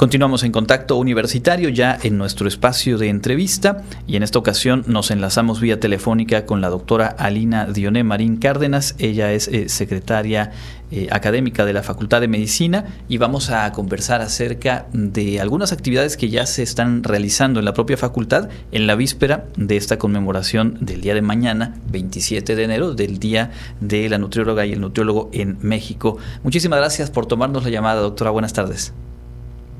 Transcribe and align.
Continuamos 0.00 0.44
en 0.44 0.52
contacto 0.52 0.96
universitario 0.96 1.68
ya 1.68 1.98
en 2.02 2.16
nuestro 2.16 2.48
espacio 2.48 2.96
de 2.96 3.10
entrevista 3.10 3.82
y 4.06 4.16
en 4.16 4.22
esta 4.22 4.38
ocasión 4.38 4.82
nos 4.86 5.10
enlazamos 5.10 5.60
vía 5.60 5.78
telefónica 5.78 6.46
con 6.46 6.62
la 6.62 6.70
doctora 6.70 7.08
Alina 7.18 7.66
Dioné 7.66 8.02
Marín 8.02 8.38
Cárdenas. 8.38 8.94
Ella 8.98 9.30
es 9.34 9.46
eh, 9.48 9.68
secretaria 9.68 10.52
eh, 10.90 11.08
académica 11.10 11.66
de 11.66 11.74
la 11.74 11.82
Facultad 11.82 12.22
de 12.22 12.28
Medicina 12.28 12.86
y 13.10 13.18
vamos 13.18 13.50
a 13.50 13.70
conversar 13.72 14.22
acerca 14.22 14.86
de 14.94 15.38
algunas 15.38 15.70
actividades 15.70 16.16
que 16.16 16.30
ya 16.30 16.46
se 16.46 16.62
están 16.62 17.04
realizando 17.04 17.58
en 17.58 17.66
la 17.66 17.74
propia 17.74 17.98
facultad 17.98 18.48
en 18.72 18.86
la 18.86 18.94
víspera 18.94 19.48
de 19.58 19.76
esta 19.76 19.98
conmemoración 19.98 20.78
del 20.80 21.02
día 21.02 21.12
de 21.12 21.20
mañana, 21.20 21.76
27 21.90 22.56
de 22.56 22.64
enero, 22.64 22.94
del 22.94 23.18
Día 23.18 23.50
de 23.82 24.08
la 24.08 24.16
Nutrióloga 24.16 24.64
y 24.64 24.72
el 24.72 24.80
Nutriólogo 24.80 25.28
en 25.34 25.58
México. 25.60 26.16
Muchísimas 26.42 26.78
gracias 26.78 27.10
por 27.10 27.26
tomarnos 27.26 27.64
la 27.64 27.70
llamada, 27.70 28.00
doctora. 28.00 28.30
Buenas 28.30 28.54
tardes. 28.54 28.94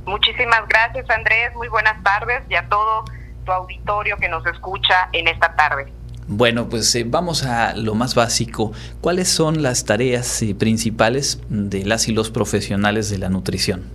Muchísimas 0.07 0.67
gracias 0.69 1.09
Andrés, 1.11 1.55
muy 1.55 1.69
buenas 1.69 2.03
tardes 2.03 2.43
y 2.49 2.55
a 2.55 2.69
todo 2.69 3.05
tu 3.45 3.53
auditorio 3.53 4.17
que 4.17 4.29
nos 4.29 4.45
escucha 4.47 5.09
en 5.13 5.29
esta 5.29 5.55
tarde. 5.55 5.93
Bueno, 6.33 6.69
pues 6.69 6.95
eh, 6.95 7.05
vamos 7.05 7.45
a 7.45 7.75
lo 7.75 7.97
más 7.97 8.15
básico. 8.15 8.73
¿Cuáles 9.01 9.29
son 9.29 9.63
las 9.63 9.85
tareas 9.85 10.43
eh, 10.43 10.55
principales 10.55 11.41
de 11.49 11.85
las 11.85 12.07
y 12.07 12.13
los 12.13 12.31
profesionales 12.31 13.11
de 13.11 13.19
la 13.19 13.29
nutrición? 13.29 13.91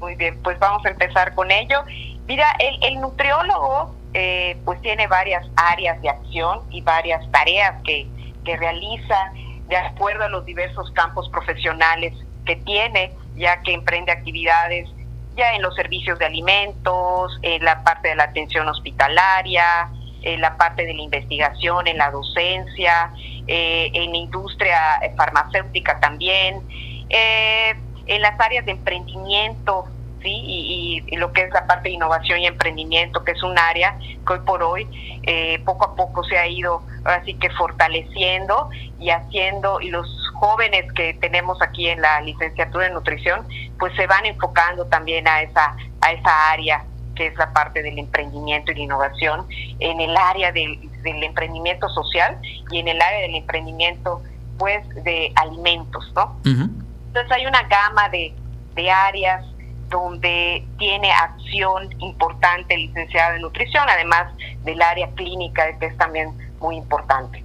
Muy 0.00 0.16
bien, 0.16 0.36
pues 0.42 0.58
vamos 0.58 0.84
a 0.84 0.90
empezar 0.90 1.32
con 1.36 1.52
ello. 1.52 1.84
Mira, 2.26 2.46
el, 2.58 3.00
nutriólogo 3.00 3.94
eh, 4.14 4.56
pues 4.64 4.82
tiene 4.82 5.06
varias 5.06 5.46
áreas 5.54 6.02
de 6.02 6.08
acción 6.08 6.60
y 6.70 6.80
varias 6.80 7.30
tareas 7.30 7.80
que, 7.84 8.08
que 8.44 8.56
realiza 8.56 9.32
de 9.68 9.76
acuerdo 9.76 10.24
a 10.24 10.28
los 10.28 10.44
diversos 10.44 10.90
campos 10.90 11.28
profesionales 11.28 12.14
que 12.44 12.56
tiene 12.56 13.12
ya 13.36 13.62
que 13.62 13.72
emprende 13.72 14.12
actividades 14.12 14.88
ya 15.36 15.54
en 15.54 15.62
los 15.62 15.74
servicios 15.74 16.18
de 16.18 16.26
alimentos, 16.26 17.38
en 17.42 17.64
la 17.64 17.82
parte 17.82 18.08
de 18.08 18.16
la 18.16 18.24
atención 18.24 18.68
hospitalaria, 18.68 19.88
en 20.22 20.40
la 20.40 20.56
parte 20.56 20.84
de 20.84 20.94
la 20.94 21.02
investigación, 21.02 21.86
en 21.86 21.98
la 21.98 22.10
docencia, 22.10 23.12
eh, 23.46 23.90
en 23.92 24.14
industria 24.14 25.00
farmacéutica 25.16 25.98
también, 26.00 26.62
eh, 27.08 27.74
en 28.06 28.22
las 28.22 28.38
áreas 28.38 28.64
de 28.66 28.72
emprendimiento, 28.72 29.86
¿sí? 30.22 31.02
Y, 31.10 31.16
lo 31.16 31.32
que 31.32 31.42
es 31.42 31.52
la 31.52 31.66
parte 31.66 31.88
de 31.88 31.94
innovación 31.94 32.40
y 32.40 32.46
emprendimiento, 32.46 33.24
que 33.24 33.32
es 33.32 33.42
un 33.42 33.58
área 33.58 33.96
que 34.26 34.32
hoy 34.32 34.40
por 34.40 34.62
hoy 34.62 35.20
eh, 35.24 35.60
poco 35.64 35.84
a 35.84 35.94
poco 35.94 36.24
se 36.24 36.36
ha 36.36 36.46
ido 36.46 36.82
así 37.04 37.34
que 37.34 37.50
fortaleciendo 37.50 38.70
y 38.98 39.10
haciendo, 39.10 39.80
y 39.80 39.90
los 39.90 40.08
jóvenes 40.42 40.92
que 40.94 41.14
tenemos 41.20 41.62
aquí 41.62 41.88
en 41.88 42.02
la 42.02 42.20
licenciatura 42.20 42.88
en 42.88 42.94
nutrición, 42.94 43.46
pues 43.78 43.94
se 43.94 44.08
van 44.08 44.26
enfocando 44.26 44.84
también 44.86 45.28
a 45.28 45.40
esa, 45.40 45.76
a 46.00 46.10
esa 46.10 46.50
área 46.50 46.84
que 47.14 47.28
es 47.28 47.36
la 47.36 47.52
parte 47.52 47.80
del 47.80 47.96
emprendimiento 47.96 48.72
y 48.72 48.74
la 48.74 48.80
innovación, 48.80 49.46
en 49.78 50.00
el 50.00 50.16
área 50.16 50.50
del, 50.50 50.80
emprendimiento 51.04 51.88
social 51.90 52.40
y 52.72 52.80
en 52.80 52.88
el 52.88 53.00
área 53.00 53.20
del 53.20 53.36
emprendimiento 53.36 54.20
pues 54.58 54.82
de 55.04 55.32
alimentos, 55.36 56.12
¿no? 56.16 56.36
Entonces 56.44 57.30
hay 57.30 57.46
una 57.46 57.62
gama 57.62 58.08
de, 58.08 58.34
de 58.74 58.90
áreas 58.90 59.44
donde 59.90 60.66
tiene 60.76 61.12
acción 61.12 61.88
importante 62.00 62.76
licenciada 62.76 63.36
en 63.36 63.42
nutrición, 63.42 63.84
además 63.88 64.32
del 64.64 64.82
área 64.82 65.08
clínica, 65.14 65.78
que 65.78 65.86
es 65.86 65.96
también 65.98 66.32
muy 66.58 66.78
importante. 66.78 67.44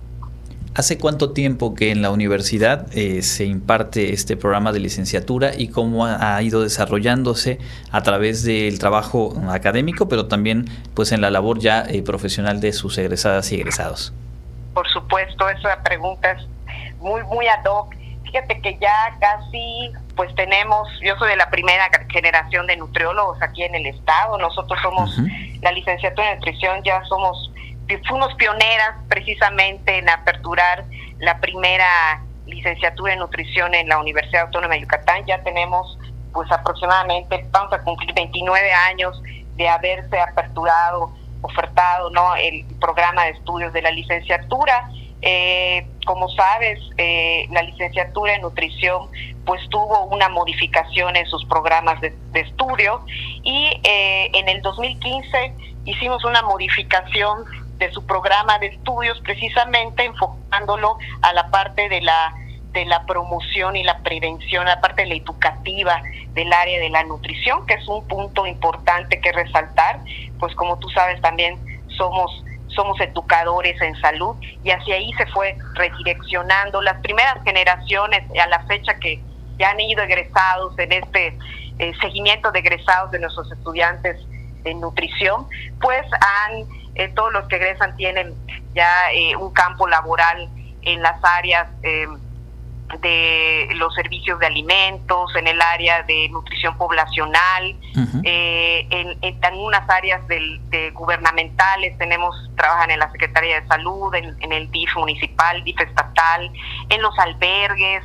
¿Hace 0.77 0.99
cuánto 0.99 1.31
tiempo 1.31 1.73
que 1.73 1.89
en 1.89 2.03
la 2.03 2.11
universidad 2.11 2.85
eh, 2.95 3.23
se 3.23 3.45
imparte 3.45 4.13
este 4.13 4.37
programa 4.37 4.71
de 4.71 4.79
licenciatura 4.79 5.55
y 5.57 5.69
cómo 5.69 6.05
ha, 6.05 6.39
ido 6.43 6.61
desarrollándose 6.61 7.57
a 7.91 8.03
través 8.03 8.43
del 8.43 8.77
trabajo 8.77 9.33
académico, 9.49 10.07
pero 10.07 10.27
también 10.27 10.65
pues 10.93 11.11
en 11.13 11.21
la 11.21 11.31
labor 11.31 11.57
ya 11.57 11.81
eh, 11.81 12.03
profesional 12.03 12.61
de 12.61 12.73
sus 12.73 12.95
egresadas 12.99 13.51
y 13.51 13.55
egresados? 13.55 14.13
Por 14.75 14.87
supuesto, 14.89 15.49
esa 15.49 15.81
pregunta 15.81 16.33
es 16.33 16.47
muy, 16.99 17.23
muy 17.23 17.47
ad 17.47 17.65
hoc. 17.65 17.95
Fíjate 18.25 18.61
que 18.61 18.77
ya 18.79 19.17
casi 19.19 19.91
pues 20.15 20.33
tenemos, 20.35 20.87
yo 21.01 21.15
soy 21.17 21.29
de 21.29 21.37
la 21.37 21.49
primera 21.49 21.89
generación 22.09 22.67
de 22.67 22.77
nutriólogos 22.77 23.41
aquí 23.41 23.63
en 23.63 23.73
el 23.73 23.87
estado, 23.87 24.37
nosotros 24.37 24.77
somos 24.83 25.17
la 25.63 25.71
licenciatura 25.71 26.33
en 26.33 26.37
nutrición, 26.37 26.83
ya 26.83 27.03
somos, 27.05 27.51
fuimos 28.07 28.33
pioneras 28.35 28.95
precisamente 29.07 29.97
en 29.97 30.09
aperturar 30.09 30.85
la 31.19 31.39
primera 31.39 32.21
licenciatura 32.45 33.13
en 33.13 33.19
nutrición 33.19 33.73
en 33.73 33.89
la 33.89 33.99
Universidad 33.99 34.43
Autónoma 34.43 34.75
de 34.75 34.81
Yucatán, 34.81 35.25
ya 35.25 35.41
tenemos 35.43 35.97
pues 36.33 36.51
aproximadamente, 36.51 37.45
vamos 37.51 37.73
a 37.73 37.81
cumplir 37.83 38.13
29 38.13 38.73
años 38.73 39.21
de 39.55 39.67
haberse 39.67 40.19
aperturado, 40.19 41.11
ofertado, 41.41 42.09
¿no? 42.11 42.35
El 42.35 42.65
programa 42.79 43.25
de 43.25 43.31
estudios 43.31 43.73
de 43.73 43.81
la 43.81 43.91
licenciatura 43.91 44.89
eh, 45.21 45.87
como 46.05 46.29
sabes, 46.29 46.79
eh, 46.97 47.47
la 47.51 47.63
licenciatura 47.63 48.35
en 48.35 48.41
nutrición 48.41 49.09
pues 49.45 49.67
tuvo 49.69 50.05
una 50.05 50.29
modificación 50.29 51.15
en 51.15 51.25
sus 51.25 51.43
programas 51.45 51.99
de, 52.01 52.13
estudio 52.33 53.03
y 53.43 53.71
eh, 53.83 54.29
en 54.33 54.47
el 54.47 54.61
2015 54.61 55.53
hicimos 55.85 56.23
una 56.23 56.43
modificación 56.43 57.45
de 57.77 57.91
su 57.91 58.05
programa 58.05 58.59
de 58.59 58.67
estudios 58.67 59.19
precisamente 59.21 60.05
enfocándolo 60.05 60.97
a 61.21 61.33
la 61.33 61.49
parte 61.49 61.89
de 61.89 62.01
la 62.01 62.33
de 62.73 62.85
la 62.85 63.05
promoción 63.05 63.75
y 63.75 63.83
la 63.83 63.99
prevención, 63.99 64.65
la 64.65 64.79
parte 64.81 65.01
de 65.01 65.07
la 65.07 65.15
educativa 65.15 66.01
del 66.33 66.53
área 66.53 66.79
de 66.79 66.89
la 66.89 67.03
nutrición, 67.03 67.65
que 67.65 67.73
es 67.73 67.87
un 67.87 68.07
punto 68.07 68.45
importante 68.45 69.19
que 69.19 69.31
resaltar, 69.31 69.99
pues 70.37 70.53
como 70.53 70.77
tú 70.77 70.87
sabes 70.89 71.19
también 71.21 71.57
somos 71.97 72.43
somos 72.67 72.99
educadores 72.99 73.81
en 73.81 73.95
salud 74.01 74.35
y 74.63 74.69
hacia 74.69 74.95
ahí 74.95 75.11
se 75.13 75.25
fue 75.27 75.57
redireccionando. 75.73 76.81
Las 76.81 77.01
primeras 77.01 77.41
generaciones 77.43 78.23
a 78.39 78.47
la 78.47 78.59
fecha 78.67 78.93
que 78.99 79.19
ya 79.57 79.71
han 79.71 79.79
ido 79.79 80.03
egresados 80.03 80.77
en 80.77 80.91
este 80.91 81.37
eh, 81.79 81.93
seguimiento 81.99 82.51
de 82.51 82.59
egresados 82.59 83.11
de 83.11 83.19
nuestros 83.19 83.51
estudiantes 83.51 84.17
en 84.63 84.79
nutrición, 84.81 85.47
pues 85.81 86.05
han, 86.13 86.65
eh, 86.97 87.11
todos 87.15 87.31
los 87.33 87.47
que 87.47 87.57
egresan 87.57 87.95
tienen 87.95 88.33
ya 88.73 89.11
eh, 89.13 89.35
un 89.35 89.51
campo 89.53 89.87
laboral 89.87 90.49
en 90.81 91.01
las 91.01 91.23
áreas 91.23 91.67
de 93.01 93.67
los 93.75 93.93
servicios 93.93 94.39
de 94.39 94.45
alimentos, 94.45 95.35
en 95.35 95.47
el 95.47 95.61
área 95.61 96.03
de 96.03 96.29
nutrición 96.29 96.77
poblacional, 96.77 97.75
eh, 98.23 98.87
en, 98.89 99.43
algunas 99.43 99.89
áreas 99.89 100.25
de 100.27 100.91
gubernamentales, 100.93 101.97
tenemos, 101.97 102.35
trabajan 102.55 102.91
en 102.91 102.99
la 102.99 103.11
Secretaría 103.11 103.61
de 103.61 103.67
Salud, 103.67 104.13
en, 104.15 104.51
el 104.51 104.71
DIF 104.71 104.95
municipal, 104.95 105.63
DIF 105.63 105.79
estatal, 105.81 106.51
en 106.89 107.01
los 107.01 107.17
albergues, 107.19 108.03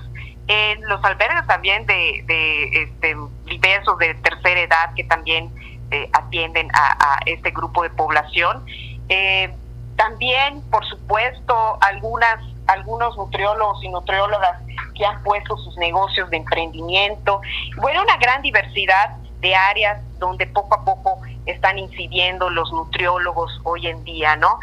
en 0.49 0.83
los 0.89 1.03
albergues 1.05 1.47
también 1.47 1.87
de, 1.87 2.25
de 2.27 2.83
este, 2.83 3.17
diversos 3.47 3.97
de 3.99 4.15
tercera 4.15 4.61
edad 4.61 4.95
que 4.95 5.05
también 5.05 5.51
eh, 5.93 6.09
atienden 6.13 6.69
a, 6.75 7.21
este 7.27 7.51
grupo 7.51 7.83
de 7.83 7.91
población. 7.91 8.65
Eh, 9.09 9.55
también, 9.97 10.63
por 10.71 10.85
supuesto, 10.87 11.79
algunas 11.81 12.39
algunos 12.67 13.17
nutriólogos 13.17 13.83
y 13.85 13.89
nutriólogas 13.89 14.59
que 14.95 15.05
han 15.05 15.23
puesto 15.23 15.57
sus 15.57 15.77
negocios 15.77 16.31
de 16.31 16.39
emprendimiento. 16.39 17.41
Bueno, 17.77 18.03
una 18.03 18.17
gran 18.17 18.41
diversidad 18.43 19.17
de 19.41 19.55
áreas 19.55 20.01
donde 20.19 20.47
poco 20.47 20.77
a 20.77 20.85
poco 20.85 21.21
están 21.47 21.79
incidiendo 21.79 22.49
los 22.51 22.73
nutriólogos 22.73 23.61
hoy 23.65 23.89
en 23.89 24.05
día, 24.05 24.37
¿no? 24.37 24.59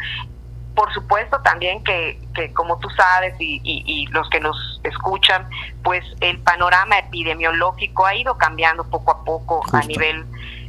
Por 0.74 0.92
supuesto 0.94 1.40
también 1.42 1.84
que, 1.84 2.18
que 2.34 2.52
como 2.54 2.78
tú 2.78 2.88
sabes 2.90 3.34
y, 3.38 3.60
y, 3.62 4.06
los 4.06 4.28
que 4.30 4.40
nos 4.40 4.80
escuchan, 4.84 5.48
pues 5.82 6.04
el 6.20 6.38
panorama 6.38 6.98
epidemiológico 6.98 8.06
ha 8.06 8.14
ido 8.14 8.38
cambiando 8.38 8.84
poco 8.84 9.10
a 9.10 9.24
poco 9.24 9.62
a 9.72 9.82
nivel 9.82 10.24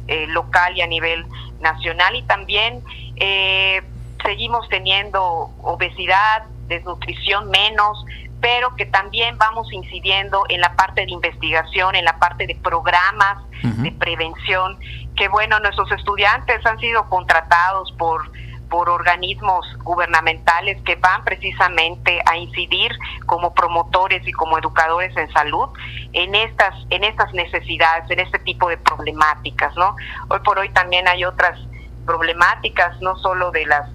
eh, 0.08 0.26
local 0.28 0.76
y 0.76 0.82
a 0.82 0.86
nivel 0.86 1.24
nacional. 1.60 2.16
Y 2.16 2.22
también 2.22 2.82
eh, 3.16 3.82
seguimos 4.24 4.68
teniendo 4.68 5.50
obesidad, 5.62 6.44
desnutrición 6.68 7.50
menos, 7.50 8.04
pero 8.40 8.74
que 8.74 8.86
también 8.86 9.38
vamos 9.38 9.72
incidiendo 9.72 10.44
en 10.48 10.60
la 10.60 10.74
parte 10.74 11.06
de 11.06 11.12
investigación, 11.12 11.94
en 11.94 12.04
la 12.04 12.18
parte 12.18 12.46
de 12.46 12.56
programas 12.56 13.38
de 13.62 13.92
prevención, 13.92 14.76
que 15.16 15.28
bueno, 15.28 15.60
nuestros 15.60 15.92
estudiantes 15.92 16.66
han 16.66 16.80
sido 16.80 17.08
contratados 17.08 17.92
por 17.92 18.32
por 18.72 18.88
organismos 18.88 19.66
gubernamentales 19.84 20.80
que 20.82 20.96
van 20.96 21.22
precisamente 21.24 22.22
a 22.24 22.38
incidir 22.38 22.90
como 23.26 23.52
promotores 23.52 24.26
y 24.26 24.32
como 24.32 24.56
educadores 24.56 25.14
en 25.14 25.30
salud 25.30 25.68
en 26.14 26.34
estas 26.34 26.74
en 26.88 27.04
estas 27.04 27.34
necesidades, 27.34 28.10
en 28.10 28.20
este 28.20 28.38
tipo 28.38 28.70
de 28.70 28.78
problemáticas, 28.78 29.76
¿no? 29.76 29.94
Hoy 30.30 30.38
por 30.42 30.58
hoy 30.58 30.70
también 30.70 31.06
hay 31.06 31.22
otras 31.22 31.60
problemáticas, 32.06 32.98
no 33.02 33.14
solo 33.16 33.50
de 33.50 33.66
las 33.66 33.90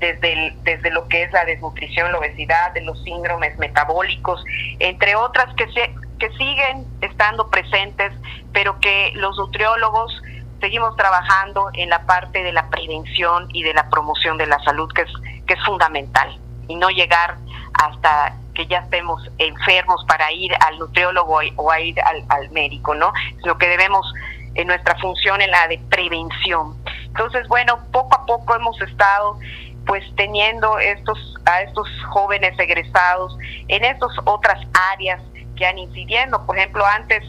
desde, 0.00 0.56
desde 0.64 0.90
lo 0.90 1.06
que 1.06 1.22
es 1.22 1.32
la 1.32 1.44
desnutrición, 1.44 2.10
la 2.10 2.18
obesidad, 2.18 2.72
de 2.74 2.82
los 2.82 3.00
síndromes 3.04 3.56
metabólicos, 3.56 4.44
entre 4.80 5.14
otras 5.14 5.54
que 5.54 5.66
se, 5.72 5.94
que 6.18 6.28
siguen 6.36 6.86
estando 7.02 7.48
presentes, 7.50 8.12
pero 8.52 8.80
que 8.80 9.12
los 9.14 9.38
nutriólogos 9.38 10.22
seguimos 10.60 10.96
trabajando 10.96 11.70
en 11.74 11.90
la 11.90 12.04
parte 12.06 12.42
de 12.42 12.52
la 12.52 12.68
prevención 12.68 13.48
y 13.52 13.62
de 13.62 13.74
la 13.74 13.88
promoción 13.90 14.38
de 14.38 14.46
la 14.46 14.58
salud, 14.60 14.90
que 14.92 15.02
es, 15.02 15.12
que 15.46 15.54
es 15.54 15.64
fundamental, 15.64 16.38
y 16.68 16.76
no 16.76 16.88
llegar 16.90 17.36
hasta 17.74 18.36
que 18.54 18.66
ya 18.66 18.78
estemos 18.78 19.22
enfermos 19.38 20.04
para 20.08 20.32
ir 20.32 20.52
al 20.66 20.78
nutriólogo 20.78 21.40
o 21.56 21.70
a 21.70 21.80
ir 21.80 22.00
al, 22.00 22.24
al 22.28 22.50
médico, 22.50 22.94
¿no? 22.94 23.12
Sino 23.42 23.58
que 23.58 23.68
debemos 23.68 24.10
en 24.54 24.66
nuestra 24.66 24.96
función 24.98 25.40
en 25.42 25.50
la 25.50 25.68
de 25.68 25.78
prevención. 25.90 26.74
Entonces, 27.04 27.46
bueno, 27.48 27.78
poco 27.92 28.16
a 28.16 28.26
poco 28.26 28.54
hemos 28.54 28.80
estado 28.80 29.38
pues 29.86 30.04
teniendo 30.16 30.78
estos 30.78 31.36
a 31.44 31.62
estos 31.62 31.88
jóvenes 32.08 32.58
egresados 32.58 33.36
en 33.68 33.84
estas 33.84 34.10
otras 34.24 34.58
áreas 34.92 35.20
que 35.56 35.64
han 35.64 35.78
incidiendo. 35.78 36.44
Por 36.44 36.58
ejemplo, 36.58 36.84
antes 36.84 37.22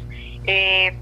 eh, 0.46 0.98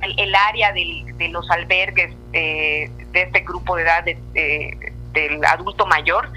el, 0.00 0.34
área 0.34 0.72
de 0.72 1.28
los 1.30 1.50
albergues 1.50 2.14
eh, 2.32 2.90
de 3.12 3.22
este 3.22 3.40
grupo 3.40 3.76
de 3.76 3.82
edad 3.82 4.04
del 4.04 5.44
adulto 5.44 5.86
mayor, 5.86 6.30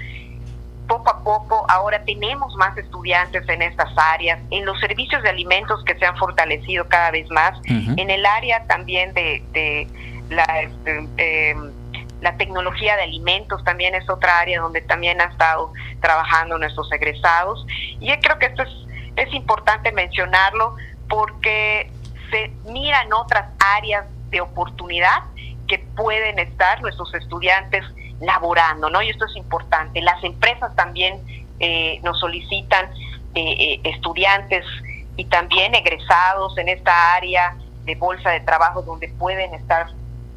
poco 0.86 1.10
a 1.10 1.22
poco 1.22 1.66
ahora 1.68 2.04
tenemos 2.04 2.54
más 2.56 2.76
estudiantes 2.76 3.48
en 3.48 3.62
estas 3.62 3.90
áreas, 3.96 4.40
en 4.50 4.64
los 4.64 4.80
servicios 4.80 5.22
de 5.22 5.28
alimentos 5.28 5.84
que 5.84 5.96
se 5.96 6.04
han 6.04 6.16
fortalecido 6.16 6.88
cada 6.88 7.12
vez 7.12 7.30
más, 7.30 7.60
en 7.66 8.10
el 8.10 8.26
área 8.26 8.64
también 8.66 9.14
de, 9.14 9.86
la... 10.30 10.62
Este, 10.62 11.08
em, 11.18 11.70
la 12.20 12.36
tecnología 12.36 12.96
de 12.96 13.02
alimentos 13.04 13.64
también 13.64 13.94
es 13.94 14.08
otra 14.10 14.40
área 14.40 14.60
donde 14.60 14.82
también 14.82 15.20
ha 15.22 15.24
estado 15.24 15.72
trabajando 16.00 16.58
nuestros 16.58 16.92
egresados. 16.92 17.66
Y 17.98 18.08
yo 18.08 18.14
creo 18.20 18.38
que 18.38 18.44
esto 18.44 18.62
es, 18.62 18.68
es 19.16 19.32
importante 19.32 19.90
mencionarlo 19.92 20.76
porque 21.08 21.90
se 22.30 22.50
miran 22.70 23.12
otras 23.12 23.48
áreas 23.58 24.06
de 24.30 24.40
oportunidad 24.40 25.24
que 25.68 25.78
pueden 25.78 26.38
estar 26.38 26.80
nuestros 26.80 27.14
estudiantes 27.14 27.84
laborando, 28.20 28.90
¿no? 28.90 29.02
Y 29.02 29.10
esto 29.10 29.24
es 29.24 29.36
importante. 29.36 30.00
Las 30.02 30.22
empresas 30.24 30.74
también 30.76 31.20
eh, 31.58 32.00
nos 32.02 32.18
solicitan 32.18 32.86
eh, 33.34 33.54
eh, 33.58 33.80
estudiantes 33.84 34.64
y 35.16 35.24
también 35.26 35.74
egresados 35.74 36.56
en 36.58 36.68
esta 36.68 37.14
área 37.14 37.54
de 37.84 37.94
bolsa 37.94 38.30
de 38.30 38.40
trabajo 38.40 38.82
donde 38.82 39.08
pueden 39.08 39.54
estar 39.54 39.86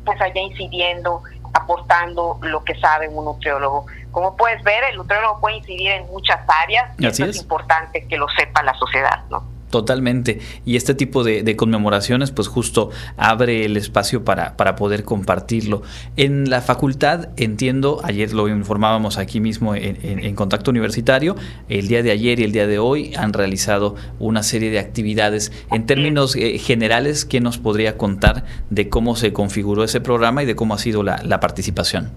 pues 0.06 0.20
allá 0.22 0.42
incidiendo 0.42 1.24
aportando 1.54 2.40
lo 2.42 2.64
que 2.64 2.76
sabe 2.80 3.08
un 3.08 3.26
nutriólogo. 3.26 3.86
Como 4.12 4.36
puedes 4.36 4.62
ver, 4.64 4.84
el 4.90 4.98
nutriólogo 4.98 5.40
puede 5.40 5.58
incidir 5.58 5.92
en 5.92 6.06
muchas 6.08 6.40
áreas 6.48 6.92
y 6.98 7.06
es. 7.06 7.20
es 7.20 7.38
importante 7.42 8.08
que 8.08 8.18
lo 8.18 8.28
sepa 8.30 8.64
la 8.64 8.74
sociedad, 8.74 9.24
¿no? 9.30 9.53
Totalmente. 9.74 10.38
Y 10.66 10.76
este 10.76 10.94
tipo 10.94 11.24
de, 11.24 11.56
conmemoraciones, 11.56 12.30
pues 12.30 12.48
justo 12.48 12.92
abre 13.18 13.66
el 13.66 13.76
espacio 13.76 14.24
para, 14.24 14.56
para, 14.56 14.76
poder 14.76 15.04
compartirlo. 15.04 15.82
En 16.16 16.48
la 16.48 16.62
facultad, 16.62 17.30
entiendo, 17.38 18.00
ayer 18.04 18.34
lo 18.34 18.48
informábamos 18.48 19.18
aquí 19.18 19.40
mismo 19.40 19.74
en, 19.74 20.36
Contacto 20.36 20.70
Universitario, 20.70 21.36
el 21.70 21.88
día 21.88 22.04
de 22.04 22.12
ayer 22.12 22.40
y 22.40 22.44
el 22.44 22.52
día 22.52 22.68
de 22.68 22.78
hoy 22.78 23.16
han 23.16 23.34
realizado 23.34 23.96
una 24.20 24.44
serie 24.44 24.70
de 24.70 24.78
actividades. 24.78 25.52
En 25.72 25.88
términos 25.88 26.36
eh, 26.36 26.60
generales, 26.60 27.26
¿qué 27.26 27.42
nos 27.42 27.58
podría 27.58 27.98
contar 27.98 28.44
de 28.70 28.90
cómo 28.90 29.16
se 29.16 29.34
configuró 29.34 29.84
ese 29.84 30.02
programa 30.02 30.44
y 30.44 30.46
de 30.46 30.56
cómo 30.56 30.76
ha 30.76 30.78
sido 30.78 31.02
la, 31.02 31.20
la 31.24 31.40
participación? 31.40 32.12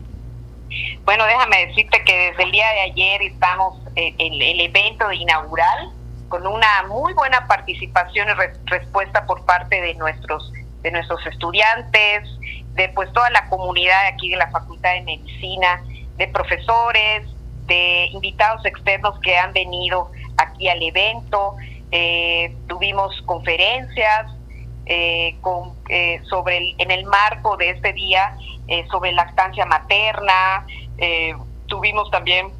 Bueno, 1.06 1.24
déjame 1.24 1.68
decirte 1.68 2.02
que 2.04 2.32
desde 2.32 2.42
el 2.42 2.50
día 2.50 2.66
de 2.70 2.80
ayer 2.92 3.22
estamos 3.22 3.78
en 3.94 4.42
el 4.42 4.60
evento 4.60 5.10
inaugural 5.10 5.96
con 6.28 6.46
una 6.46 6.84
muy 6.88 7.12
buena 7.14 7.46
participación 7.46 8.28
y 8.28 8.70
respuesta 8.70 9.26
por 9.26 9.44
parte 9.44 9.80
de 9.80 9.94
nuestros 9.94 10.52
de 10.82 10.92
nuestros 10.92 11.26
estudiantes, 11.26 12.28
de 12.74 12.88
pues 12.90 13.12
toda 13.12 13.28
la 13.30 13.48
comunidad 13.48 14.06
aquí 14.06 14.30
de 14.30 14.36
la 14.36 14.48
Facultad 14.50 14.94
de 14.94 15.02
Medicina, 15.02 15.82
de 16.16 16.28
profesores, 16.28 17.26
de 17.66 18.06
invitados 18.12 18.64
externos 18.64 19.18
que 19.20 19.36
han 19.36 19.52
venido 19.52 20.12
aquí 20.36 20.68
al 20.68 20.80
evento. 20.82 21.56
Eh, 21.90 22.54
tuvimos 22.68 23.20
conferencias 23.22 24.32
eh, 24.86 25.36
con, 25.40 25.72
eh, 25.88 26.20
sobre 26.28 26.58
el, 26.58 26.74
en 26.78 26.92
el 26.92 27.04
marco 27.04 27.56
de 27.56 27.70
este 27.70 27.92
día 27.92 28.36
sobre 28.90 29.12
lactancia 29.12 29.64
materna. 29.64 30.66
tuvimos 31.68 32.10
también 32.10 32.50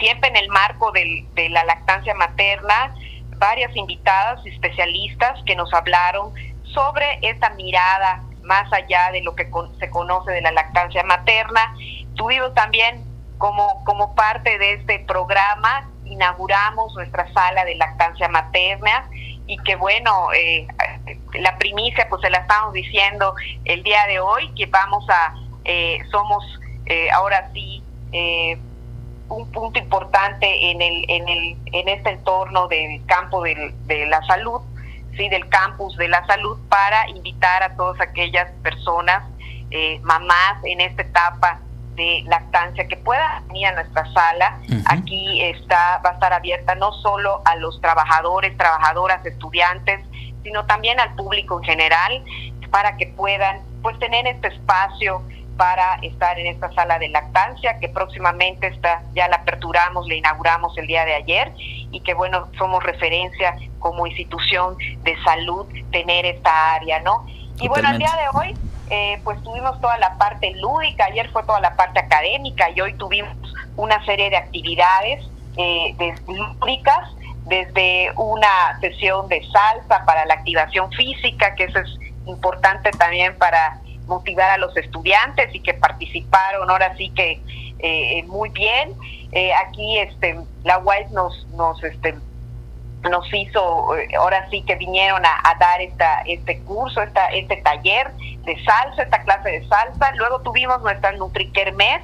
siempre 0.00 0.28
en 0.28 0.36
el 0.36 0.48
marco 0.48 0.92
de 0.92 1.48
la 1.50 1.64
lactancia 1.64 2.14
materna, 2.14 2.94
varias 3.38 3.74
invitadas 3.76 4.44
especialistas 4.46 5.40
que 5.46 5.56
nos 5.56 5.72
hablaron 5.72 6.32
sobre 6.64 7.18
esta 7.22 7.50
mirada 7.50 8.22
más 8.42 8.72
allá 8.72 9.10
de 9.12 9.22
lo 9.22 9.34
que 9.34 9.48
se 9.78 9.90
conoce 9.90 10.32
de 10.32 10.40
la 10.40 10.50
lactancia 10.52 11.02
materna. 11.04 11.74
Tuvimos 12.14 12.54
también 12.54 13.04
como, 13.36 13.84
como 13.84 14.14
parte 14.14 14.58
de 14.58 14.74
este 14.74 15.00
programa, 15.00 15.88
inauguramos 16.04 16.94
nuestra 16.94 17.32
sala 17.32 17.64
de 17.64 17.76
lactancia 17.76 18.28
materna 18.28 19.08
y 19.46 19.56
que 19.58 19.76
bueno, 19.76 20.32
eh, 20.32 20.66
la 21.34 21.56
primicia 21.58 22.06
pues 22.08 22.22
se 22.22 22.30
la 22.30 22.38
estamos 22.38 22.72
diciendo 22.72 23.34
el 23.64 23.82
día 23.82 24.06
de 24.06 24.18
hoy, 24.18 24.52
que 24.54 24.66
vamos 24.66 25.04
a, 25.08 25.34
eh, 25.64 25.98
somos 26.10 26.44
eh, 26.86 27.10
ahora 27.10 27.50
sí 27.52 27.82
un 29.28 29.50
punto 29.52 29.78
importante 29.78 30.70
en, 30.70 30.80
el, 30.80 31.04
en, 31.08 31.28
el, 31.28 31.56
en 31.72 31.88
este 31.88 32.10
entorno 32.10 32.68
del 32.68 33.04
campo 33.06 33.42
de, 33.42 34.06
la 34.06 34.22
salud, 34.26 34.60
¿sí? 35.16 35.28
del 35.28 35.48
campus 35.48 35.96
de 35.96 36.08
la 36.08 36.26
salud, 36.26 36.58
para 36.68 37.08
invitar 37.10 37.62
a 37.62 37.74
todas 37.76 38.00
aquellas 38.00 38.50
personas, 38.62 39.24
eh, 39.70 40.00
mamás 40.02 40.64
en 40.64 40.80
esta 40.80 41.02
etapa 41.02 41.60
de 41.94 42.22
lactancia 42.26 42.86
que 42.86 42.96
puedan 42.96 43.46
venir 43.48 43.66
a 43.66 43.72
nuestra 43.72 44.10
sala. 44.12 44.60
Aquí 44.86 45.42
está, 45.42 46.00
va 46.04 46.10
a 46.10 46.12
estar 46.14 46.32
abierta 46.32 46.74
no 46.76 46.92
solo 46.92 47.42
a 47.44 47.56
los 47.56 47.80
trabajadores, 47.80 48.56
trabajadoras, 48.56 49.26
estudiantes, 49.26 50.00
sino 50.44 50.64
también 50.66 51.00
al 51.00 51.14
público 51.16 51.58
en 51.58 51.64
general, 51.64 52.24
para 52.70 52.96
que 52.96 53.08
puedan 53.08 53.60
pues 53.82 53.98
tener 53.98 54.26
este 54.26 54.48
espacio 54.48 55.22
para 55.58 55.96
estar 56.02 56.38
en 56.38 56.46
esta 56.46 56.72
sala 56.72 57.00
de 57.00 57.08
lactancia 57.08 57.78
que 57.80 57.88
próximamente 57.88 58.68
está, 58.68 59.02
ya 59.12 59.26
la 59.26 59.36
aperturamos, 59.36 60.06
la 60.06 60.14
inauguramos 60.14 60.78
el 60.78 60.86
día 60.86 61.04
de 61.04 61.14
ayer 61.14 61.52
y 61.90 62.00
que 62.00 62.14
bueno, 62.14 62.48
somos 62.56 62.82
referencia 62.84 63.56
como 63.80 64.06
institución 64.06 64.78
de 65.02 65.20
salud 65.24 65.66
tener 65.90 66.24
esta 66.26 66.74
área, 66.74 67.00
¿no? 67.00 67.26
Y 67.60 67.66
bueno, 67.66 67.90
el 67.90 67.98
día 67.98 68.12
de 68.16 68.38
hoy 68.38 68.54
eh, 68.88 69.20
pues 69.24 69.42
tuvimos 69.42 69.80
toda 69.80 69.98
la 69.98 70.16
parte 70.16 70.52
lúdica, 70.54 71.06
ayer 71.06 71.28
fue 71.30 71.42
toda 71.42 71.60
la 71.60 71.74
parte 71.74 71.98
académica 71.98 72.70
y 72.70 72.80
hoy 72.80 72.94
tuvimos 72.94 73.36
una 73.76 74.02
serie 74.04 74.30
de 74.30 74.36
actividades 74.36 75.28
eh, 75.56 75.96
lúdicas, 76.28 77.10
desde 77.46 78.12
una 78.14 78.78
sesión 78.80 79.26
de 79.28 79.42
salsa 79.50 80.04
para 80.04 80.24
la 80.26 80.34
activación 80.34 80.92
física, 80.92 81.56
que 81.56 81.64
eso 81.64 81.80
es 81.80 81.98
importante 82.26 82.90
también 82.92 83.36
para 83.38 83.80
motivar 84.08 84.50
a 84.50 84.58
los 84.58 84.76
estudiantes 84.76 85.54
y 85.54 85.60
que 85.60 85.74
participaron 85.74 86.68
ahora 86.70 86.96
sí 86.96 87.10
que 87.10 87.40
eh, 87.78 88.22
muy 88.24 88.48
bien. 88.50 88.94
Eh, 89.32 89.52
aquí 89.54 89.98
este 89.98 90.40
la 90.64 90.78
UAS 90.78 91.10
nos 91.12 91.46
nos 91.54 91.82
este 91.84 92.16
nos 93.08 93.32
hizo 93.32 93.96
eh, 93.96 94.08
ahora 94.18 94.48
sí 94.50 94.62
que 94.62 94.74
vinieron 94.74 95.22
a, 95.24 95.54
dar 95.60 95.80
esta 95.80 96.22
este 96.26 96.58
curso, 96.60 97.02
esta 97.02 97.26
este 97.26 97.56
taller 97.58 98.10
de 98.44 98.56
salsa, 98.64 99.02
esta 99.02 99.22
clase 99.22 99.50
de 99.50 99.68
salsa. 99.68 100.12
Luego 100.16 100.40
tuvimos 100.40 100.80
nuestra 100.82 101.12
Nutrikermes 101.12 102.02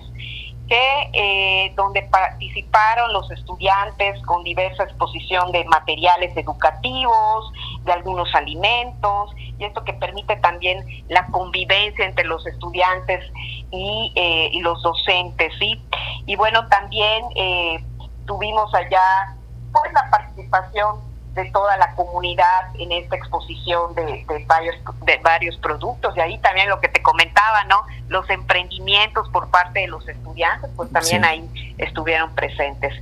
que 0.68 1.10
eh, 1.12 1.72
donde 1.76 2.02
participaron 2.02 3.12
los 3.12 3.30
estudiantes 3.30 4.20
con 4.22 4.42
diversa 4.44 4.84
exposición 4.84 5.52
de 5.52 5.64
materiales 5.64 6.36
educativos, 6.36 7.52
de 7.84 7.92
algunos 7.92 8.34
alimentos, 8.34 9.30
y 9.58 9.64
esto 9.64 9.84
que 9.84 9.92
permite 9.94 10.36
también 10.36 10.84
la 11.08 11.26
convivencia 11.26 12.04
entre 12.06 12.24
los 12.24 12.46
estudiantes 12.46 13.24
y, 13.70 14.12
eh, 14.14 14.50
los 14.62 14.82
docentes, 14.82 15.52
¿sí? 15.58 15.82
Y 16.26 16.36
bueno, 16.36 16.66
también 16.68 17.24
eh, 17.36 17.84
tuvimos 18.26 18.72
allá 18.74 19.36
pues 19.72 19.92
la 19.92 20.08
participación 20.10 21.13
de 21.34 21.50
toda 21.50 21.76
la 21.76 21.94
comunidad 21.94 22.70
en 22.78 22.92
esta 22.92 23.16
exposición 23.16 23.94
de, 23.94 24.24
varios 24.46 24.76
de 25.02 25.18
varios 25.18 25.56
productos. 25.58 26.16
Y 26.16 26.20
ahí 26.20 26.38
también 26.38 26.68
lo 26.68 26.80
que 26.80 26.88
te 26.88 27.02
comentaba 27.02 27.64
no 27.64 27.82
los 28.08 28.28
emprendimientos 28.30 29.28
por 29.30 29.50
parte 29.50 29.80
de 29.80 29.88
los 29.88 30.06
estudiantes 30.08 30.70
pues 30.76 30.90
también 30.92 31.24
ahí 31.24 31.74
estuvieron 31.78 32.34
presentes. 32.34 32.94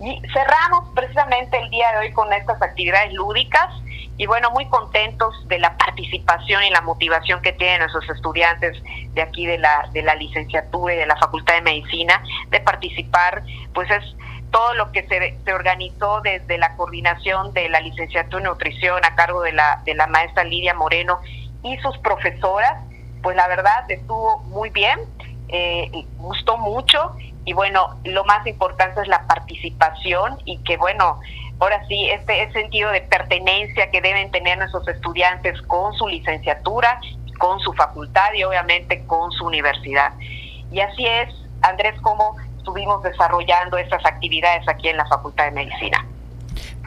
Y 0.00 0.20
cerramos 0.32 0.90
precisamente 0.94 1.58
el 1.58 1.70
día 1.70 1.92
de 1.92 1.98
hoy 1.98 2.12
con 2.12 2.32
estas 2.32 2.60
actividades 2.60 3.12
lúdicas. 3.12 3.72
Y 4.18 4.26
bueno 4.26 4.50
muy 4.50 4.66
contentos 4.66 5.46
de 5.46 5.58
la 5.58 5.76
participación 5.76 6.64
y 6.64 6.70
la 6.70 6.80
motivación 6.80 7.42
que 7.42 7.52
tienen 7.52 7.80
nuestros 7.80 8.08
estudiantes 8.08 8.82
de 9.12 9.20
aquí 9.20 9.44
de 9.44 9.58
la 9.58 9.90
de 9.92 10.02
la 10.02 10.14
licenciatura 10.14 10.94
y 10.94 10.96
de 10.96 11.04
la 11.04 11.16
facultad 11.16 11.54
de 11.56 11.60
medicina 11.60 12.22
de 12.48 12.60
participar 12.60 13.42
pues 13.74 13.90
es 13.90 14.16
todo 14.50 14.74
lo 14.74 14.92
que 14.92 15.06
se, 15.06 15.38
se, 15.44 15.52
organizó 15.52 16.20
desde 16.22 16.58
la 16.58 16.76
coordinación 16.76 17.52
de 17.52 17.68
la 17.68 17.80
licenciatura 17.80 18.42
en 18.42 18.48
nutrición 18.50 19.04
a 19.04 19.14
cargo 19.14 19.42
de 19.42 19.52
la, 19.52 19.82
de 19.84 19.94
la 19.94 20.06
maestra 20.06 20.44
Lidia 20.44 20.74
Moreno 20.74 21.20
y 21.62 21.76
sus 21.78 21.96
profesoras, 21.98 22.74
pues 23.22 23.36
la 23.36 23.48
verdad 23.48 23.90
estuvo 23.90 24.38
muy 24.44 24.70
bien, 24.70 25.00
eh, 25.48 25.90
gustó 26.18 26.58
mucho 26.58 27.16
y 27.44 27.52
bueno, 27.52 27.98
lo 28.04 28.24
más 28.24 28.46
importante 28.46 29.00
es 29.00 29.08
la 29.08 29.26
participación 29.26 30.38
y 30.44 30.58
que 30.58 30.76
bueno, 30.76 31.20
ahora 31.60 31.86
sí, 31.86 32.08
este 32.10 32.50
sentido 32.52 32.90
de 32.90 33.02
pertenencia 33.02 33.90
que 33.90 34.00
deben 34.00 34.30
tener 34.30 34.58
nuestros 34.58 34.86
estudiantes 34.88 35.60
con 35.62 35.94
su 35.94 36.08
licenciatura, 36.08 37.00
con 37.38 37.60
su 37.60 37.72
facultad 37.72 38.32
y 38.34 38.44
obviamente 38.44 39.04
con 39.06 39.30
su 39.32 39.46
universidad. 39.46 40.12
Y 40.70 40.80
así 40.80 41.06
es, 41.06 41.28
Andrés, 41.62 42.00
como 42.00 42.36
estuvimos 42.66 43.00
desarrollando 43.00 43.78
estas 43.78 44.04
actividades 44.04 44.66
aquí 44.66 44.88
en 44.88 44.96
la 44.96 45.06
Facultad 45.06 45.44
de 45.44 45.50
Medicina. 45.52 46.04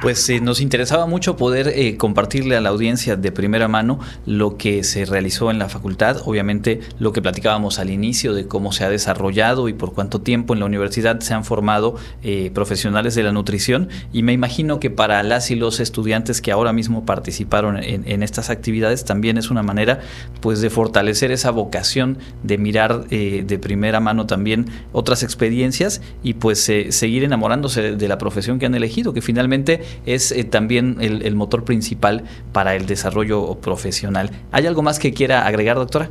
Pues 0.01 0.29
eh, 0.29 0.39
nos 0.39 0.61
interesaba 0.61 1.07
mucho 1.07 1.35
poder 1.35 1.73
eh, 1.75 1.97
compartirle 1.97 2.55
a 2.55 2.61
la 2.61 2.69
audiencia 2.69 3.17
de 3.17 3.33
primera 3.33 3.67
mano 3.67 3.99
lo 4.25 4.55
que 4.55 4.85
se 4.85 5.03
realizó 5.03 5.51
en 5.51 5.59
la 5.59 5.67
facultad, 5.67 6.21
obviamente 6.23 6.79
lo 6.99 7.11
que 7.11 7.21
platicábamos 7.21 7.79
al 7.79 7.89
inicio 7.89 8.33
de 8.33 8.47
cómo 8.47 8.71
se 8.71 8.85
ha 8.85 8.89
desarrollado 8.89 9.67
y 9.67 9.73
por 9.73 9.93
cuánto 9.93 10.21
tiempo 10.21 10.53
en 10.53 10.61
la 10.61 10.67
universidad 10.67 11.19
se 11.19 11.33
han 11.33 11.43
formado 11.43 11.95
eh, 12.23 12.49
profesionales 12.53 13.13
de 13.13 13.23
la 13.23 13.33
nutrición. 13.33 13.89
Y 14.13 14.23
me 14.23 14.31
imagino 14.31 14.79
que 14.79 14.89
para 14.89 15.21
las 15.21 15.51
y 15.51 15.55
los 15.55 15.81
estudiantes 15.81 16.39
que 16.39 16.53
ahora 16.53 16.71
mismo 16.71 17.05
participaron 17.05 17.83
en, 17.83 18.23
estas 18.23 18.49
actividades 18.49 19.03
también 19.03 19.37
es 19.37 19.49
una 19.49 19.63
manera 19.63 19.99
pues 20.39 20.61
de 20.61 20.69
fortalecer 20.69 21.31
esa 21.31 21.51
vocación 21.51 22.19
de 22.43 22.57
mirar 22.57 23.07
de 23.07 23.59
primera 23.59 23.99
mano 23.99 24.25
también 24.27 24.67
otras 24.91 25.23
experiencias 25.23 26.01
y 26.23 26.35
pues 26.35 26.59
seguir 26.89 27.23
enamorándose 27.23 27.95
de 27.95 28.07
la 28.07 28.17
profesión 28.17 28.59
que 28.59 28.65
han 28.65 28.75
elegido, 28.75 29.13
que 29.13 29.21
finalmente 29.21 29.81
es 30.05 30.31
eh, 30.31 30.43
también 30.43 30.97
el, 30.99 31.35
motor 31.35 31.63
principal 31.63 32.23
para 32.51 32.75
el 32.75 32.85
desarrollo 32.85 33.55
profesional. 33.61 34.31
¿Hay 34.51 34.67
algo 34.67 34.81
más 34.81 34.99
que 34.99 35.13
quiera 35.13 35.45
agregar, 35.45 35.77
doctora? 35.77 36.09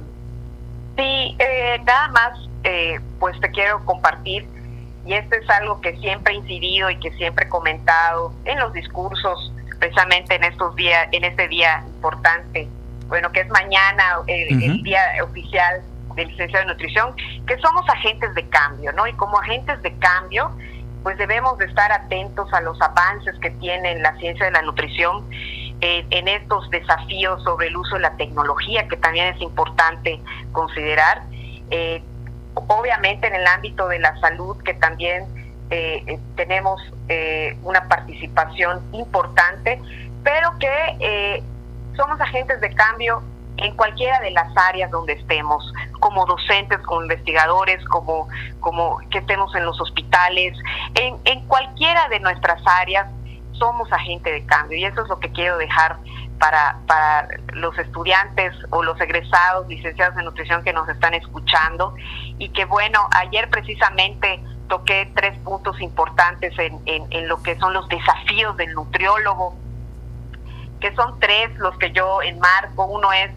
Sí, 0.97 1.37
eh, 1.39 1.81
nada 1.85 2.09
más, 2.09 2.39
eh, 2.65 2.99
pues 3.19 3.39
te 3.41 3.51
quiero 3.51 3.85
compartir, 3.85 4.47
y 5.07 5.15
esto 5.15 5.37
es 5.37 5.49
algo 5.49 5.81
que 5.81 5.97
siempre 5.99 6.35
he 6.35 6.37
incidido 6.37 6.91
y 6.91 6.97
que 6.99 7.11
siempre 7.13 7.47
he 7.47 7.49
comentado 7.49 8.33
en 8.45 8.59
los 8.59 8.73
discursos, 8.73 9.53
precisamente 9.79 10.35
en 10.35 10.45
estos 10.45 10.75
días, 10.77 11.09
en 11.13 11.25
este 11.25 11.49
día 11.49 11.83
importante, 11.87 12.69
bueno, 13.09 13.33
que 13.33 13.41
es 13.41 13.49
mañana 13.49 14.19
el, 14.27 14.83
día 14.83 15.01
oficial 15.25 15.81
del 16.15 16.29
licenciado 16.29 16.67
de 16.67 16.73
nutrición, 16.73 17.15
que 17.47 17.57
somos 17.59 17.89
agentes 17.89 18.35
de 18.35 18.47
cambio, 18.49 18.93
¿no? 18.93 19.07
Y 19.07 19.15
como 19.15 19.39
agentes 19.39 19.81
de 19.83 19.93
cambio, 19.95 20.51
pues 21.03 21.17
debemos 21.19 21.59
de 21.59 21.67
estar 21.67 21.93
atentos 21.93 22.53
a 22.53 22.61
los 22.61 22.81
avances 22.81 23.35
que 23.41 23.51
tiene 23.51 23.99
la 24.01 24.17
ciencia 24.17 24.47
de 24.47 24.53
la 24.53 24.63
nutrición 24.63 25.25
eh, 25.81 26.05
en 26.11 26.27
estos 26.27 26.69
desafíos 26.71 27.43
sobre 27.45 27.69
el 27.69 27.77
uso 27.77 27.97
de 27.97 28.03
la 28.03 28.17
tecnología, 28.17 28.89
que 28.89 28.97
también 28.97 29.35
es 29.35 29.41
importante 29.41 30.21
considerar. 30.53 31.23
Eh, 31.71 32.03
obviamente 32.55 33.29
en 33.29 33.37
el 33.37 33.47
ámbito 33.47 33.87
de 33.87 34.01
la 34.01 34.19
salud, 34.19 34.61
que 34.65 34.75
también 34.75 35.25
eh, 35.71 36.19
tenemos 36.35 36.81
una 37.63 37.89
participación 37.89 38.83
importante, 38.93 39.81
pero 40.25 40.53
que 40.59 41.43
somos 41.97 42.21
agentes 42.21 42.61
de 42.61 42.75
cambio 42.75 43.23
en 43.59 43.75
cualquiera 43.77 44.21
de 44.21 44.31
las 44.31 44.57
áreas 44.57 44.91
donde 44.91 45.15
estemos, 45.15 45.73
como 46.01 46.27
docentes, 46.27 46.79
como 46.81 47.03
investigadores, 47.03 47.85
como, 47.87 48.29
como 48.61 48.99
que 49.11 49.19
estemos 49.19 49.55
en 49.55 49.65
los 49.65 49.81
hospitales, 49.81 50.57
en, 50.95 51.17
en 51.25 51.47
cualquiera 51.47 52.09
de 52.09 52.21
nuestras 52.21 52.61
áreas 52.67 53.07
somos 53.53 53.93
agente 53.93 54.31
de 54.31 54.47
cambio 54.47 54.79
y 54.79 54.85
eso 54.85 55.03
es 55.03 55.09
lo 55.09 55.19
que 55.19 55.33
quiero 55.33 55.59
dejar 55.59 55.97
para, 56.39 56.79
para 56.87 57.29
los 57.53 57.77
estudiantes 57.79 58.55
o 58.71 58.83
los 58.83 59.01
egresados, 59.01 59.67
licenciados 59.69 60.17
en 60.17 60.25
nutrición 60.25 60.63
que 60.63 60.73
nos 60.73 60.89
están 60.89 61.15
escuchando 61.15 61.95
y 62.39 62.51
que 62.51 62.65
bueno, 62.65 63.09
ayer 63.11 63.51
precisamente 63.51 64.41
toqué 64.69 65.11
tres 65.15 65.37
puntos 65.39 65.81
importantes 65.81 66.57
en, 66.59 66.79
en, 66.87 67.07
en 67.11 67.29
lo 67.29 67.43
que 67.43 67.59
son 67.59 67.73
los 67.73 67.89
desafíos 67.89 68.57
del 68.57 68.73
nutriólogo, 68.75 69.57
que 70.81 70.95
son 70.95 71.19
tres 71.19 71.51
los 71.57 71.77
que 71.79 71.91
yo 71.91 72.23
enmarco. 72.23 72.85
Uno 72.85 73.13
es 73.13 73.31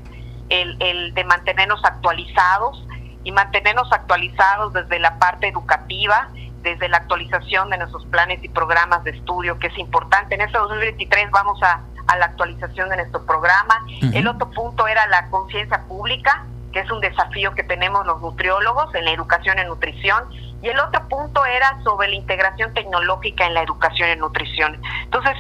el, 0.52 1.14
de 1.14 1.24
mantenernos 1.24 1.84
actualizados 1.84 2.86
y 3.24 3.32
mantenernos 3.32 3.92
actualizados 3.92 4.74
desde 4.74 5.00
la 5.00 5.18
parte 5.18 5.48
educativa, 5.48 6.30
desde 6.62 6.90
la 6.90 6.98
actualización 6.98 7.70
de 7.70 7.78
nuestros 7.78 8.06
planes 8.08 8.44
y 8.44 8.50
programas 8.50 9.04
de 9.04 9.12
estudio, 9.12 9.58
que 9.60 9.68
es 9.68 9.78
importante. 9.78 10.36
En 10.36 10.42
este 10.42 10.58
2023 10.58 11.32
vamos 11.32 11.62
a, 11.64 11.82
a 12.08 12.18
la 12.18 12.26
actualización 12.26 12.90
de 12.90 12.98
nuestro 12.98 13.26
programa. 13.26 13.86
El 14.14 14.28
otro 14.28 14.50
punto 14.52 14.88
era 14.88 15.08
la 15.08 15.30
conciencia 15.30 15.84
pública, 15.88 16.46
que 16.74 16.80
es 16.80 16.92
un 16.92 17.00
desafío 17.00 17.54
que 17.54 17.64
tenemos 17.64 18.06
los 18.06 18.22
nutriólogos 18.22 18.94
en 18.96 19.06
la 19.06 19.12
educación 19.12 19.60
en 19.60 19.68
nutrición. 19.68 20.24
Y 20.62 20.70
el 20.70 20.80
otro 20.80 21.08
punto 21.08 21.44
era 21.46 21.82
sobre 21.84 22.10
la 22.10 22.16
integración 22.16 22.74
tecnológica 22.74 23.48
en 23.48 23.54
la 23.54 23.64
educación 23.64 24.10
en 24.10 24.20
nutrición. 24.20 24.80
Entonces, 25.04 25.36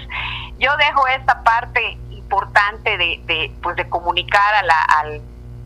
yo 0.57 0.75
dejo 0.77 1.07
esta 1.07 1.43
parte 1.43 1.97
importante 2.31 2.97
de, 2.97 3.21
de, 3.25 3.51
pues 3.61 3.75
de 3.75 3.89
comunicar 3.89 4.55
a 4.55 4.63
la, 4.63 4.81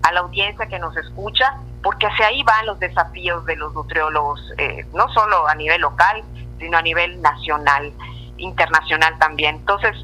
a 0.02 0.12
la 0.12 0.20
audiencia 0.22 0.66
que 0.66 0.80
nos 0.80 0.98
escucha, 0.98 1.58
porque 1.84 2.08
hacia 2.08 2.28
ahí 2.28 2.42
van 2.42 2.66
los 2.66 2.80
desafíos 2.80 3.46
de 3.46 3.56
los 3.56 3.72
nutriólogos, 3.74 4.42
eh, 4.58 4.84
no 4.94 5.08
solo 5.10 5.48
a 5.48 5.54
nivel 5.54 5.82
local, 5.82 6.24
sino 6.58 6.78
a 6.78 6.82
nivel 6.82 7.22
nacional, 7.22 7.94
internacional 8.38 9.16
también. 9.20 9.58
Entonces, 9.58 9.96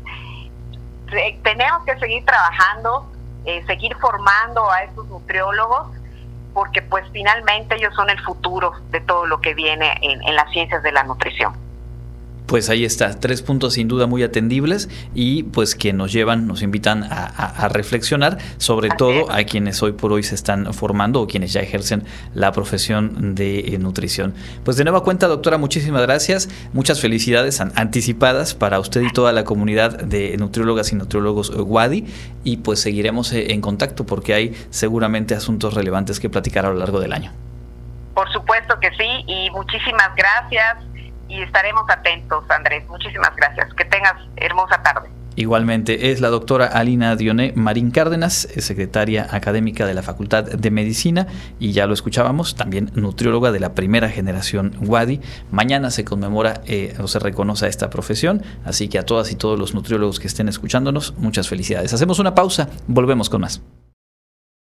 tenemos 1.41 1.83
que 1.83 1.97
seguir 1.97 2.23
trabajando, 2.25 3.11
eh, 3.45 3.63
seguir 3.65 3.95
formando 3.95 4.69
a 4.69 4.83
estos 4.83 5.07
nutriólogos, 5.07 5.87
porque 6.53 6.83
pues 6.83 7.05
finalmente 7.11 7.75
ellos 7.75 7.95
son 7.95 8.09
el 8.11 8.21
futuro 8.21 8.73
de 8.91 9.01
todo 9.01 9.25
lo 9.25 9.41
que 9.41 9.55
viene 9.55 9.97
en, 10.01 10.21
en 10.21 10.35
las 10.35 10.51
ciencias 10.51 10.83
de 10.83 10.91
la 10.91 11.01
nutrición 11.03 11.70
pues 12.51 12.69
ahí 12.69 12.83
está, 12.83 13.17
tres 13.17 13.41
puntos 13.41 13.75
sin 13.75 13.87
duda 13.87 14.07
muy 14.07 14.23
atendibles 14.23 14.89
y 15.15 15.43
pues 15.43 15.73
que 15.73 15.93
nos 15.93 16.11
llevan, 16.11 16.47
nos 16.47 16.61
invitan 16.63 17.05
a, 17.09 17.69
reflexionar, 17.69 18.39
sobre 18.57 18.89
todo 18.89 19.31
a 19.31 19.45
quienes 19.45 19.81
hoy 19.81 19.93
por 19.93 20.11
hoy 20.11 20.21
se 20.21 20.35
están 20.35 20.73
formando 20.73 21.21
o 21.21 21.27
quienes 21.27 21.53
ya 21.53 21.61
ejercen 21.61 22.03
la 22.33 22.51
profesión 22.51 23.35
de 23.35 23.59
eh, 23.59 23.77
nutrición. 23.77 24.33
Pues 24.65 24.75
de 24.75 24.83
nueva 24.83 25.01
cuenta, 25.01 25.29
doctora, 25.29 25.57
muchísimas 25.57 26.01
gracias, 26.01 26.49
muchas 26.73 26.99
felicidades 26.99 27.61
anticipadas 27.61 28.53
para 28.53 28.81
usted 28.81 28.99
y 28.99 29.13
toda 29.13 29.31
la 29.31 29.45
comunidad 29.45 30.03
de 30.03 30.35
nutriólogas 30.35 30.91
y 30.91 30.97
nutriólogos 30.97 31.53
WADI 31.55 32.05
y 32.43 32.57
pues 32.57 32.81
seguiremos 32.81 33.31
eh, 33.31 33.53
en 33.53 33.61
contacto 33.61 34.05
porque 34.05 34.33
hay 34.33 34.53
seguramente 34.71 35.35
asuntos 35.35 35.73
relevantes 35.73 36.19
que 36.19 36.29
platicar 36.29 36.65
a 36.65 36.71
lo 36.71 36.75
largo 36.75 36.99
del 36.99 37.13
año. 37.13 37.31
Por 38.13 38.29
supuesto 38.33 38.77
que 38.81 38.89
sí 38.97 39.23
y 39.25 39.49
muchísimas 39.51 40.13
gracias 40.17 40.90
y 41.31 41.41
estaremos 41.41 41.89
atentos, 41.89 42.43
Andrés. 42.49 42.87
Muchísimas 42.89 43.35
gracias. 43.35 43.73
Que 43.73 43.85
tengas 43.85 44.15
hermosa 44.35 44.81
tarde. 44.83 45.09
Igualmente 45.37 46.11
es 46.11 46.19
la 46.19 46.27
doctora 46.27 46.65
Alina 46.65 47.15
Dioné 47.15 47.53
Marín 47.55 47.91
Cárdenas, 47.91 48.49
secretaria 48.57 49.27
académica 49.31 49.85
de 49.85 49.93
la 49.93 50.03
Facultad 50.03 50.43
de 50.43 50.71
Medicina 50.71 51.25
y 51.57 51.71
ya 51.71 51.87
lo 51.87 51.93
escuchábamos, 51.93 52.55
también 52.55 52.91
nutrióloga 52.95 53.53
de 53.53 53.61
la 53.61 53.73
primera 53.73 54.09
generación 54.09 54.75
WADI. 54.81 55.21
Mañana 55.49 55.89
se 55.89 56.03
conmemora 56.03 56.61
eh, 56.65 56.95
o 56.99 57.07
se 57.07 57.19
reconoce 57.19 57.67
esta 57.67 57.89
profesión, 57.89 58.43
así 58.65 58.89
que 58.89 58.99
a 58.99 59.05
todas 59.05 59.31
y 59.31 59.35
todos 59.35 59.57
los 59.57 59.73
nutriólogos 59.73 60.19
que 60.19 60.27
estén 60.27 60.49
escuchándonos, 60.49 61.13
muchas 61.17 61.47
felicidades. 61.47 61.93
Hacemos 61.93 62.19
una 62.19 62.35
pausa, 62.35 62.67
volvemos 62.87 63.29
con 63.29 63.41
más. 63.41 63.61